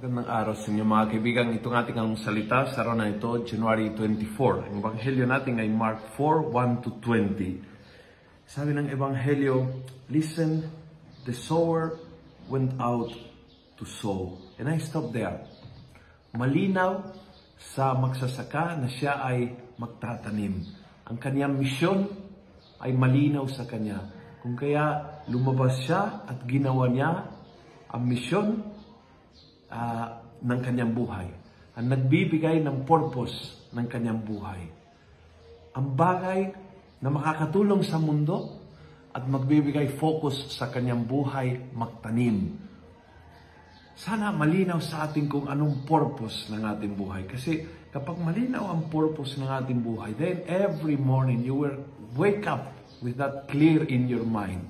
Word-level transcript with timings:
Magandang 0.00 0.32
araw 0.32 0.56
sa 0.56 0.72
inyo 0.72 0.80
mga 0.80 1.06
kaibigan. 1.12 1.52
Itong 1.52 1.76
ating 1.76 2.00
ang 2.00 2.16
salita 2.16 2.64
sa 2.72 2.80
araw 2.80 2.96
na 2.96 3.12
ito, 3.12 3.36
January 3.44 3.92
24. 3.92 4.72
Ang 4.72 4.80
ebanghelyo 4.80 5.28
natin 5.28 5.60
ay 5.60 5.68
Mark 5.68 6.16
4, 6.16 6.48
1 6.48 6.80
to 6.80 6.96
20. 7.04 7.60
Sabi 8.48 8.72
ng 8.80 8.88
ebanghelyo, 8.88 9.68
Listen, 10.08 10.64
the 11.28 11.36
sower 11.36 12.00
went 12.48 12.72
out 12.80 13.12
to 13.76 13.84
sow. 13.84 14.40
And 14.56 14.72
I 14.72 14.80
stop 14.80 15.12
there. 15.12 15.44
Malinaw 16.32 17.04
sa 17.60 17.92
magsasaka 17.92 18.80
na 18.80 18.88
siya 18.88 19.20
ay 19.20 19.52
magtatanim. 19.76 20.64
Ang 21.12 21.16
kanyang 21.20 21.60
misyon 21.60 22.08
ay 22.80 22.96
malinaw 22.96 23.44
sa 23.52 23.68
kanya. 23.68 24.00
Kung 24.40 24.56
kaya 24.56 25.20
lumabas 25.28 25.76
siya 25.84 26.24
at 26.24 26.40
ginawa 26.48 26.88
niya 26.88 27.28
ang 27.92 28.08
misyon 28.08 28.79
uh, 29.70 30.06
ng 30.42 30.60
kanyang 30.60 30.92
buhay. 30.92 31.26
Ang 31.78 31.86
nagbibigay 31.88 32.60
ng 32.60 32.84
purpose 32.84 33.56
ng 33.72 33.86
kanyang 33.86 34.20
buhay. 34.20 34.60
Ang 35.78 35.86
bagay 35.94 36.50
na 37.00 37.08
makakatulong 37.08 37.86
sa 37.86 37.96
mundo 37.96 38.60
at 39.14 39.24
magbibigay 39.24 39.90
focus 39.96 40.52
sa 40.54 40.68
kanyang 40.68 41.06
buhay, 41.06 41.72
magtanim. 41.72 42.58
Sana 43.96 44.34
malinaw 44.34 44.82
sa 44.82 45.08
atin 45.08 45.30
kung 45.30 45.46
anong 45.46 45.86
purpose 45.86 46.50
ng 46.50 46.62
ating 46.62 46.92
buhay. 46.94 47.24
Kasi 47.26 47.64
kapag 47.94 48.18
malinaw 48.18 48.70
ang 48.70 48.82
purpose 48.90 49.38
ng 49.40 49.48
ating 49.48 49.80
buhay, 49.80 50.14
then 50.18 50.42
every 50.46 50.98
morning 50.98 51.42
you 51.46 51.56
will 51.56 51.78
wake 52.18 52.44
up 52.44 52.74
with 53.00 53.16
that 53.16 53.48
clear 53.48 53.86
in 53.86 54.10
your 54.10 54.26
mind 54.26 54.68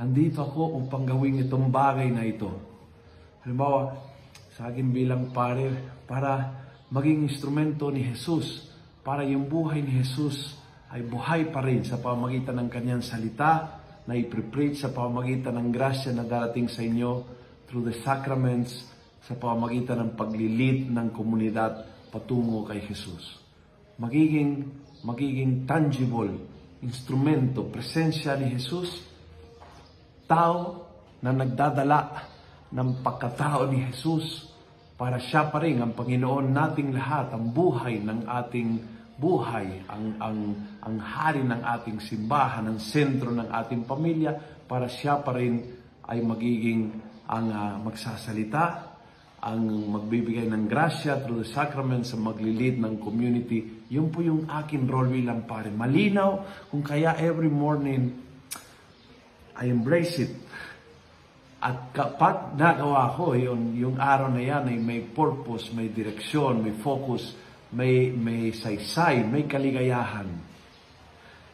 andito 0.00 0.40
ako 0.40 0.80
upang 0.80 1.04
gawin 1.04 1.44
itong 1.44 1.68
bagay 1.68 2.08
na 2.08 2.24
ito. 2.24 2.48
Halimbawa, 3.40 3.96
sa 4.52 4.68
akin 4.68 4.92
bilang 4.92 5.32
pare, 5.32 5.96
para 6.04 6.52
maging 6.92 7.24
instrumento 7.24 7.88
ni 7.88 8.04
Jesus, 8.04 8.68
para 9.00 9.24
yung 9.24 9.48
buhay 9.48 9.80
ni 9.80 9.96
Jesus 10.02 10.60
ay 10.90 11.06
buhay 11.06 11.48
pa 11.48 11.62
rin 11.64 11.86
sa 11.86 12.02
pamagitan 12.02 12.58
ng 12.60 12.68
kanyang 12.68 13.00
salita 13.00 13.80
na 14.04 14.18
iprepreach 14.18 14.82
sa 14.84 14.90
pamagitan 14.90 15.56
ng 15.56 15.68
grasya 15.70 16.10
na 16.12 16.26
darating 16.26 16.66
sa 16.66 16.82
inyo 16.82 17.24
through 17.70 17.86
the 17.86 17.96
sacraments 18.02 18.84
sa 19.22 19.38
pamagitan 19.38 20.02
ng 20.02 20.10
paglilid 20.18 20.90
ng 20.90 21.08
komunidad 21.14 21.86
patungo 22.10 22.66
kay 22.66 22.82
Jesus. 22.82 23.38
Magiging, 24.02 24.66
magiging 25.06 25.64
tangible 25.64 26.34
instrumento, 26.82 27.64
presensya 27.70 28.34
ni 28.34 28.50
Jesus 28.52 29.04
tao 30.26 30.88
na 31.20 31.30
nagdadala 31.30 32.29
ng 32.70 33.02
pagkatao 33.02 33.66
ni 33.66 33.86
Jesus 33.90 34.50
para 34.94 35.16
siya 35.16 35.48
pa 35.48 35.58
rin 35.64 35.80
ang 35.80 35.96
Panginoon 35.96 36.52
nating 36.52 36.92
lahat, 36.92 37.32
ang 37.32 37.50
buhay 37.50 38.04
ng 38.04 38.28
ating 38.28 38.70
buhay, 39.20 39.84
ang, 39.84 40.16
ang, 40.16 40.38
ang 40.80 40.96
hari 40.96 41.44
ng 41.44 41.60
ating 41.60 42.00
simbahan, 42.00 42.64
ang 42.64 42.80
sentro 42.80 43.28
ng 43.28 43.52
ating 43.52 43.84
pamilya, 43.84 44.32
para 44.64 44.88
siya 44.88 45.20
pa 45.20 45.36
rin 45.36 45.60
ay 46.08 46.24
magiging 46.24 46.88
ang 47.28 47.46
uh, 47.52 47.76
magsasalita, 47.84 48.88
ang 49.40 49.60
magbibigay 49.92 50.48
ng 50.48 50.68
grasya 50.68 51.24
through 51.24 51.44
the 51.44 51.48
sacrament 51.48 52.04
sa 52.04 52.16
maglilid 52.20 52.76
ng 52.76 53.00
community. 53.00 53.88
Yun 53.88 54.12
po 54.12 54.20
yung 54.20 54.48
akin 54.48 54.84
role 54.84 55.08
bilang 55.08 55.48
pare. 55.48 55.72
Malinaw 55.72 56.44
kung 56.68 56.84
kaya 56.84 57.16
every 57.16 57.48
morning 57.48 58.20
I 59.56 59.68
embrace 59.68 60.16
it. 60.20 60.32
At 61.60 61.92
kapag 61.92 62.56
nagawa 62.56 63.12
ko 63.20 63.36
yun, 63.36 63.76
yung 63.76 64.00
araw 64.00 64.32
na 64.32 64.40
yan 64.40 64.64
ay 64.72 64.80
may 64.80 65.04
purpose, 65.04 65.68
may 65.76 65.92
direksyon, 65.92 66.64
may 66.64 66.72
focus, 66.80 67.36
may, 67.76 68.08
may 68.08 68.48
saysay, 68.48 69.20
may 69.28 69.44
kaligayahan. 69.44 70.40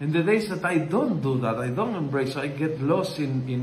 In 0.00 0.08
the 0.16 0.24
days 0.24 0.48
that 0.48 0.64
I 0.64 0.88
don't 0.88 1.20
do 1.20 1.36
that, 1.44 1.60
I 1.60 1.68
don't 1.68 1.92
embrace, 1.92 2.32
I 2.32 2.48
get 2.48 2.80
lost 2.80 3.20
in, 3.20 3.44
in 3.44 3.62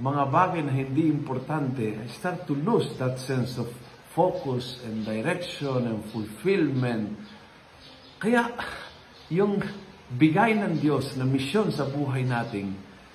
mga 0.00 0.32
bagay 0.32 0.64
na 0.64 0.72
hindi 0.72 1.12
importante, 1.12 2.00
I 2.00 2.08
start 2.08 2.48
to 2.48 2.56
lose 2.56 2.96
that 2.96 3.20
sense 3.20 3.60
of 3.60 3.68
focus 4.16 4.80
and 4.88 5.04
direction 5.04 5.84
and 5.84 6.00
fulfillment. 6.08 7.12
Kaya, 8.16 8.56
yung 9.28 9.60
bigay 10.16 10.56
ng 10.56 10.80
Diyos 10.80 11.12
na 11.20 11.28
misyon 11.28 11.68
sa 11.68 11.84
buhay 11.84 12.24
natin, 12.24 12.72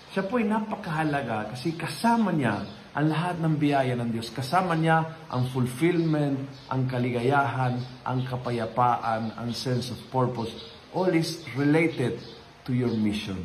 siya 0.09 0.25
po 0.25 0.41
ay 0.41 0.49
napakahalaga 0.49 1.53
kasi 1.53 1.77
kasama 1.77 2.33
niya 2.33 2.65
ang 2.97 3.05
lahat 3.13 3.37
ng 3.37 3.55
biyaya 3.61 3.93
ng 3.93 4.09
Diyos. 4.09 4.33
Kasama 4.33 4.73
niya 4.73 5.29
ang 5.29 5.45
fulfillment, 5.53 6.41
ang 6.65 6.89
kaligayahan, 6.89 7.77
ang 8.01 8.25
kapayapaan, 8.25 9.37
ang 9.37 9.49
sense 9.53 9.93
of 9.93 9.99
purpose. 10.09 10.49
All 10.91 11.13
is 11.13 11.45
related 11.53 12.17
to 12.65 12.73
your 12.73 12.89
mission. 12.97 13.37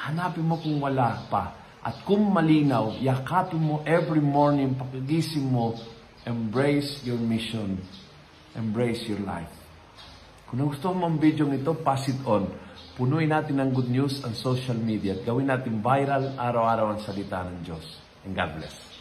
Hanapin 0.00 0.48
mo 0.48 0.56
kung 0.56 0.80
wala 0.80 1.28
pa. 1.28 1.60
At 1.84 2.00
kung 2.08 2.32
malinaw, 2.32 3.02
yakapin 3.02 3.60
mo 3.60 3.84
every 3.84 4.22
morning, 4.22 4.72
pakigising 4.78 5.44
mo, 5.44 5.76
embrace 6.24 7.04
your 7.04 7.20
mission. 7.20 7.76
Embrace 8.56 9.04
your 9.04 9.20
life. 9.20 9.50
Kung 10.48 10.64
gusto 10.68 10.96
mo 10.96 11.08
ang 11.08 11.20
video 11.20 11.44
nito, 11.44 11.76
pass 11.76 12.08
it 12.08 12.20
on. 12.24 12.48
Punuin 12.92 13.32
natin 13.32 13.56
ng 13.56 13.72
good 13.72 13.88
news 13.88 14.20
ang 14.20 14.36
social 14.36 14.76
media 14.76 15.16
at 15.16 15.24
gawin 15.24 15.48
natin 15.48 15.80
viral 15.80 16.36
araw-araw 16.36 16.92
ang 16.92 17.00
salita 17.00 17.40
ng 17.48 17.64
Diyos. 17.64 17.96
And 18.28 18.36
God 18.36 18.60
bless. 18.60 18.91